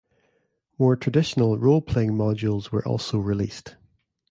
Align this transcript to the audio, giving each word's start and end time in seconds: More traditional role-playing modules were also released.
More 0.79 0.95
traditional 0.95 1.59
role-playing 1.59 2.13
modules 2.13 2.71
were 2.71 2.83
also 2.83 3.19
released. 3.19 3.75